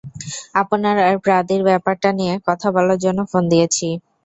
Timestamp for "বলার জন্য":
2.75-3.19